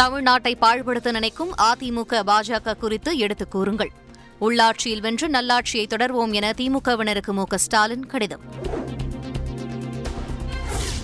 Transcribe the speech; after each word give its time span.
தமிழ்நாட்டை 0.00 0.54
பாழ்படுத்த 0.60 1.10
நினைக்கும் 1.10 1.56
அதிமுக 1.56 2.22
பாஜக 2.26 2.74
குறித்து 2.74 3.18
எடுத்துக் 3.18 3.50
கூறுங்கள். 3.50 3.92
உள்ளாட்சியில் 4.40 5.00
வென்று 5.00 5.28
நல்லாட்சியை 5.28 5.86
தொடர்வோம் 5.86 6.32
என 6.32 6.50
திமுகவினருக்கு 6.50 7.32
மு 7.32 7.42
ஸ்டாலின் 7.54 8.06
கடிதம். 8.06 8.40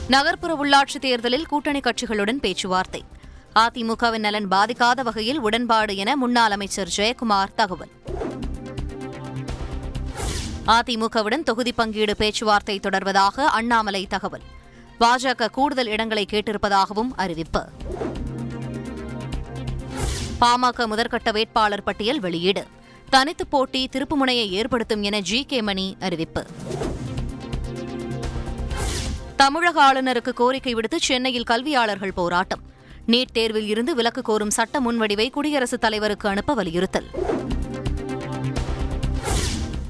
நகர்ப்புற 0.08 0.54
உள்ளாட்சித் 0.54 1.00
தேர்தலில் 1.00 1.46
கூட்டணி 1.46 1.80
கட்சிகளுடன் 1.80 2.40
பேச்சுவார்த்தை. 2.40 3.04
அதிமுகவின் 3.54 4.18
நலன் 4.18 4.48
பாதிக்காத 4.48 5.02
வகையில் 5.02 5.40
உடன்பாடு 5.40 5.96
என 5.96 6.16
முன்னாள் 6.16 6.50
அமைச்சர் 6.50 6.92
ஜெயக்குமார் 6.96 7.54
தகவல். 7.56 7.90
அதிமுகவுடன் 10.66 11.42
தொகுதி 11.42 11.72
பங்கீடு 11.72 12.16
பேச்சுவார்த்தை 12.16 12.80
தொடர்வதாக 12.80 13.40
அண்ணாமலை 13.40 14.06
தகவல். 14.06 14.42
பாஜக 15.00 15.48
கூடுதல் 15.48 15.86
இடங்களை 15.86 16.26
கேட்டிருப்பதாகவும் 16.32 17.10
அறிவிப்பு. 17.16 17.68
பாமக 20.40 20.86
முதற்கட்ட 20.86 21.32
வேட்பாளர் 21.32 21.82
பட்டியல் 21.82 22.20
வெளியீடு. 22.20 22.66
தனித்து 23.10 23.46
போட்டி 23.46 23.88
திருப்புமுனையை 23.92 24.48
ஏற்படுத்தும் 24.48 25.02
என 25.02 25.20
ஜி 25.20 25.44
கே 25.44 25.62
மணி 25.62 25.96
அறிவிப்பு. 26.00 26.46
தமிழக 29.36 29.92
ஆளுநருக்கு 29.92 30.32
கோரிக்கை 30.32 30.74
விடுத்து 30.74 30.98
சென்னையில் 31.00 31.44
கல்வியாளர்கள் 31.44 32.12
போராட்டம். 32.12 32.60
நீட் 33.06 33.32
தேர்வில் 33.32 33.68
இருந்து 33.68 33.94
விலக்கு 33.94 34.22
கோரும் 34.22 34.50
சட்ட 34.50 34.80
முன்வடிவை 34.80 35.30
குடியரசுத் 35.30 35.80
தலைவருக்கு 35.80 36.28
அனுப்ப 36.28 36.54
வலியுறுத்தல். 36.54 37.06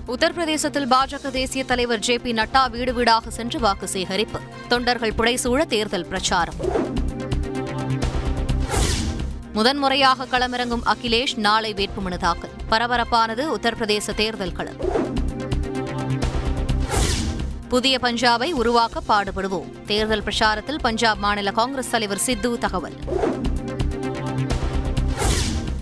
உத்தரப்பிரதேசத்தில் 0.07 0.93
பாஜக 0.93 1.31
தேசிய 1.31 1.65
தலைவர் 1.65 1.99
ஜே 1.99 2.19
பி 2.19 2.33
நட்டா 2.33 2.71
வீடு 2.71 2.95
வீடாக 2.95 3.31
சென்று 3.31 3.61
வாக்கு 3.61 3.89
சேகரிப்பு. 3.89 4.41
தொண்டர்கள் 4.69 5.13
புடைசூழ 5.13 5.65
தேர்தல் 5.65 6.07
பிரச்சாரம். 6.07 6.85
முதன்முறையாக 9.57 10.25
களமிறங்கும் 10.25 10.83
அகிலேஷ் 10.85 11.37
நாளை 11.37 11.75
வேட்புமனு 11.75 12.17
தாக்கல். 12.17 12.51
பரபரப்பானது 12.71 13.45
உத்தரப்பிரதேச 13.59 14.15
தேர்தல் 14.15 14.53
களம். 14.53 14.77
புதிய 17.69 17.99
பஞ்சாபை 18.03 18.51
உருவாக்க 18.51 19.01
பாடுபடுவோம். 19.09 19.85
தேர்தல் 19.87 20.23
பிரச்சாரத்தில் 20.23 20.79
பஞ்சாப் 20.79 21.19
மாநில 21.19 21.51
காங்கிரஸ் 21.51 21.91
தலைவர் 21.91 22.19
சித்து 22.19 22.59
தகவல். 22.59 22.95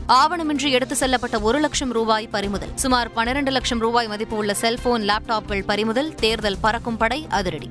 ஆவணமின்றி 0.08 0.70
எடுத்து 0.70 0.96
செல்லப்பட்ட 1.00 1.40
ஒரு 1.40 1.60
லட்சம் 1.60 1.92
ரூபாய் 1.92 2.26
பறிமுதல். 2.26 2.72
சுமார் 2.74 3.12
பன்னிரண்டு 3.12 3.50
லட்சம் 3.50 3.78
ரூபாய் 3.78 4.06
மதிப்பு 4.06 4.36
உள்ள 4.36 4.54
செல்போன் 4.54 5.02
லேப்டாப்கள் 5.02 5.64
பறிமுதல். 5.64 6.14
தேர்தல் 6.14 6.58
பறக்கும் 6.60 6.96
படை 6.96 7.26
அதிரடி. 7.30 7.68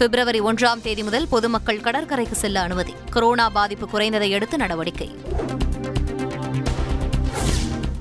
பிப்ரவரி 0.00 0.40
ஒன்றாம் 0.40 0.80
தேதி 0.80 1.02
முதல் 1.02 1.28
பொதுமக்கள் 1.28 1.80
கடற்கரைக்கு 1.80 2.34
செல்ல 2.34 2.60
அனுமதி. 2.60 2.94
கொரோனா 3.10 3.48
பாதிப்பு 3.48 3.88
குறைந்ததை 3.92 4.34
அடுத்து 4.34 4.56
நடவடிக்கை. 4.56 5.18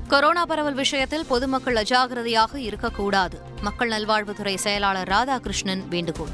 கொரோனா 0.08 0.46
பரவல் 0.46 0.74
விஷயத்தில் 0.74 1.26
பொதுமக்கள் 1.26 1.74
அஜாகிரதையாக 1.74 2.56
இருக்கக்கூடாது. 2.56 3.42
மக்கள் 3.62 3.90
நல்வாழ்வுத்துறை 3.90 4.56
செயலாளர் 4.56 5.08
ராதாகிருஷ்ணன் 5.08 5.88
வேண்டுகோள். 5.88 6.30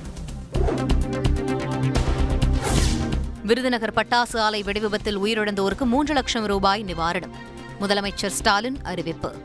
விருதுநகர் 3.44 3.94
பட்டாசு 3.94 4.38
ஆலை 4.38 4.64
வெடிவிபத்தில் 4.64 5.18
உயிரிழந்தோருக்கு 5.18 5.86
மூன்று 5.86 6.14
லட்சம் 6.14 6.46
ரூபாய் 6.46 6.86
நிவாரணம். 6.88 7.36
முதலமைச்சர் 7.82 8.28
ஸ்டாலின் 8.28 8.78
அறிவிப்பு. 8.84 9.36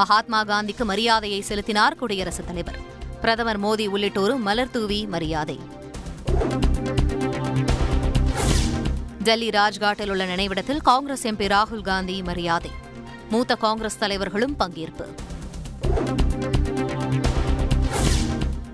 மகாத்மா 0.00 0.44
காந்திக்கு 0.44 0.84
மரியாதையை 0.84 1.40
செலுத்தினார் 1.40 1.94
குடியரசுத் 1.94 2.46
தலைவர். 2.46 2.78
பிரதமர் 3.20 3.60
மோடி 3.60 3.88
உள்ளிட்டோரும் 3.88 4.38
மலர் 4.38 4.70
தூவி 4.70 5.06
மரியாதை. 5.06 5.60
டெல்லி 9.22 9.50
ராஜ்காட்டில் 9.50 10.10
உள்ள 10.10 10.24
நினைவிடத்தில் 10.24 10.80
காங்கிரஸ் 10.80 11.26
எம்பி 11.26 11.46
ராகுல் 11.46 11.80
காந்தி 11.80 12.22
மரியாதை. 12.22 12.70
மூத்த 13.30 13.54
காங்கிரஸ் 13.54 13.98
தலைவர்களும் 13.98 14.56
பங்கேற்பு. 14.58 15.04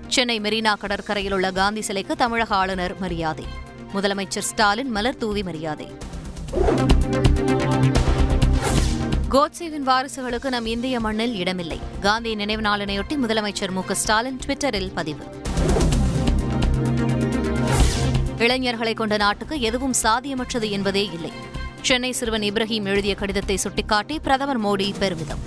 சென்னை 0.07 0.41
மெரினா 0.41 0.77
கடற்கரையில் 0.77 1.33
உள்ள 1.33 1.51
காந்தி 1.51 1.81
சிலைக்கு 1.81 2.15
தமிழக 2.15 2.55
ஆளுநர் 2.55 2.99
மரியாதை. 2.99 3.45
முதலமைச்சர் 3.93 4.47
ஸ்டாலின் 4.51 4.89
மலர் 4.89 5.17
தூவி 5.17 5.43
மரியாதை. 5.43 5.91
கோட்சேவின் 9.29 9.87
வாரிசுகளுக்கு 9.87 10.49
நம் 10.49 10.65
இந்திய 10.65 10.99
மண்ணில் 10.99 11.35
இடமில்லை. 11.35 11.79
காந்தி 12.01 12.35
நினைவு 12.35 12.61
நாளினையொட்டி 12.61 13.15
முதலமைச்சர் 13.15 13.71
மு 13.71 13.81
ஸ்டாலின் 13.91 14.39
ட்விட்டரில் 14.45 14.93
பதிவு. 14.93 15.25
இளைஞர்களை 18.37 18.93
கொண்ட 18.93 19.17
நாட்டுக்கு 19.17 19.59
எதுவும் 19.59 19.93
சாத்தியமற்றது 20.03 20.69
என்பதே 20.69 21.09
இல்லை. 21.13 21.31
சென்னை 21.81 22.11
சிறுவன் 22.11 22.41
இப்ராஹிம் 22.41 22.83
எழுதிய 22.83 23.15
கடிதத்தை 23.15 23.57
சுட்டிக்காட்டி 23.57 24.19
பிரதமர் 24.19 24.61
மோடி 24.61 24.93
பெருமிதம். 24.99 25.39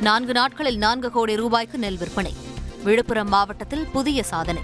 நான்கு 0.00 0.32
நாட்களில் 0.32 0.76
நான்கு 0.76 1.10
கோடி 1.10 1.36
ரூபாய்க்கு 1.36 1.78
நெல் 1.78 1.98
விற்பனை. 1.98 2.34
விழுப்புரம் 2.84 3.28
மாவட்டத்தில் 3.28 3.86
புதிய 3.86 4.22
சாதனை. 4.22 4.62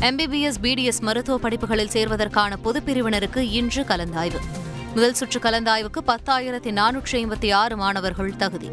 எம்பிபிஎஸ் 0.00 0.54
பிடிஎஸ் 0.62 1.00
மருத்துவ 1.00 1.38
படிப்புகளில் 1.38 1.88
சேர்வதற்கான 1.88 2.56
பொதுப்பிரிவினருக்கு 2.64 3.36
இன்று 3.36 3.82
கலந்தாய்வு. 3.82 4.38
முதல் 4.94 5.14
சுற்று 5.14 5.40
கலந்தாய்வுக்கு 5.40 6.00
பத்தாயிரத்தி 6.06 6.70
நானூற்றி 6.72 7.10
ஐம்பத்தி 7.10 7.52
ஆறு 7.52 7.76
மாணவர்கள் 7.76 8.36
தகுதி. 8.36 8.70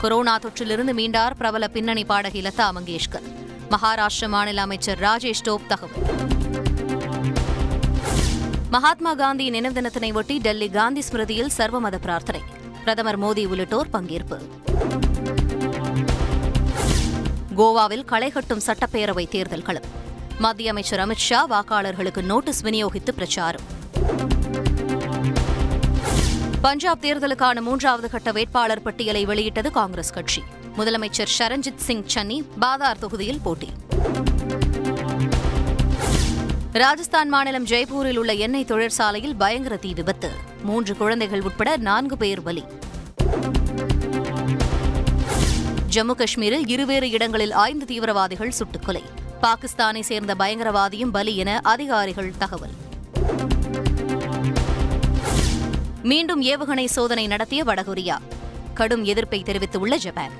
கொரோனா 0.00 0.38
தொற்றிலிருந்து 0.38 0.92
மீண்டார் 0.92 1.34
பிரபல 1.34 1.68
பின்னணி 1.68 2.04
பாடகி 2.04 2.42
லதா 2.42 2.70
மங்கேஷ்கர். 2.78 3.26
மகாராஷ்டிர 3.70 4.28
மாநில 4.28 4.60
அமைச்சர் 4.60 4.98
ராஜேஷ் 5.00 5.44
டோப் 5.44 5.66
தகவல். 5.66 6.26
மகாத்மா 8.70 9.14
காந்தி 9.14 9.50
நினைவு 9.50 9.80
தினத்தினை 9.80 10.12
ஒட்டி 10.12 10.38
டெல்லி 10.38 10.70
காந்தி 10.70 11.02
ஸ்மிருதியில் 11.10 11.50
சர்வமத 11.58 11.96
பிரார்த்தனை. 11.96 12.40
பிரதமர் 12.80 13.20
மோடி 13.20 13.46
உள்ளிட்டோர் 13.46 13.88
பங்கேற்பு. 13.92 14.38
கோவாவில் 17.58 18.04
களைகட்டும் 18.10 18.60
சட்டப்பேரவை 18.66 19.28
தேர்தல்களும் 19.28 19.82
மத்திய 20.38 20.70
அமைச்சர் 20.70 21.08
அமித் 21.08 21.16
ஷா 21.16 21.48
வாக்காளர்களுக்கு 21.48 22.22
நோட்டீஸ் 22.22 22.64
விநியோகித்து 22.64 23.10
பிரச்சாரம். 23.14 23.60
பஞ்சாப் 26.60 26.98
தேர்தலுக்கான 27.00 27.60
மூன்றாவது 27.60 28.10
கட்ட 28.10 28.32
வேட்பாளர் 28.32 28.82
பட்டியலை 28.82 29.24
வெளியிட்டது 29.24 29.70
காங்கிரஸ் 29.70 30.10
கட்சி. 30.10 30.42
முதலமைச்சர் 30.78 31.26
சரண்ஜித் 31.38 31.76
சிங் 31.76 32.04
சன்னி 32.14 32.44
பாதார் 32.58 32.98
தொகுதியில் 32.98 33.40
போட்டி. 33.40 33.68
ராஜஸ்தான் 36.72 37.28
மாநிலம் 37.28 37.66
ஜெய்ப்பூரில் 37.66 38.16
உள்ள 38.16 38.32
எண்ணெய் 38.32 38.64
தொழிற்சாலையில் 38.64 39.36
பயங்கர 39.36 39.76
தீ 39.76 39.92
விபத்து. 39.92 40.30
மூன்று 40.62 40.96
குழந்தைகள் 40.96 41.42
உட்பட 41.42 41.76
நான்கு 41.76 42.16
பேர் 42.16 42.42
பலி. 42.42 42.64
ஜம்மு 45.90 46.14
காஷ்மீரில் 46.14 46.68
இருவேறு 46.68 47.10
இடங்களில் 47.10 47.52
ஐந்து 47.52 47.86
தீவிரவாதிகள் 47.86 48.52
சுட்டுக்கொலை. 48.58 49.02
பாகிஸ்தானை 49.42 50.00
சேர்ந்த 50.00 50.34
பயங்கரவாதியும் 50.34 51.10
பலி 51.10 51.36
என 51.36 51.60
அதிகாரிகள் 51.62 52.32
தகவல். 52.38 52.70
மீண்டும் 56.02 56.42
ஏவுகணை 56.42 56.84
சோதனை 56.84 57.26
நடத்திய 57.26 57.64
வடகொரியா. 57.64 58.18
கடும் 58.74 59.04
எதிர்ப்பை 59.04 59.42
தெரிவித்துள்ள 59.42 59.96
ஜப்பான். 59.96 60.30